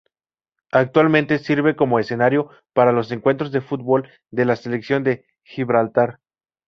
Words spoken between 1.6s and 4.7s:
como escenario para los encuentros de fútbol de la